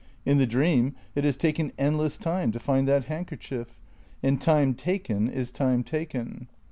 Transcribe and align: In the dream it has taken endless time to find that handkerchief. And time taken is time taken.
In 0.25 0.39
the 0.39 0.47
dream 0.47 0.95
it 1.13 1.23
has 1.25 1.37
taken 1.37 1.73
endless 1.77 2.17
time 2.17 2.51
to 2.53 2.59
find 2.59 2.87
that 2.87 3.05
handkerchief. 3.05 3.77
And 4.23 4.41
time 4.41 4.73
taken 4.73 5.29
is 5.29 5.51
time 5.51 5.83
taken. 5.83 6.47